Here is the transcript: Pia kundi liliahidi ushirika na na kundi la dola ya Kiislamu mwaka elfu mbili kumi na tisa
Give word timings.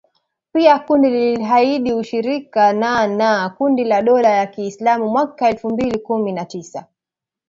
Pia 0.53 0.79
kundi 0.79 1.09
liliahidi 1.09 1.93
ushirika 1.93 2.73
na 2.73 3.07
na 3.07 3.49
kundi 3.49 3.83
la 3.83 4.01
dola 4.01 4.29
ya 4.29 4.47
Kiislamu 4.47 5.09
mwaka 5.09 5.49
elfu 5.49 5.69
mbili 5.69 5.99
kumi 5.99 6.31
na 6.31 6.45
tisa 6.45 6.87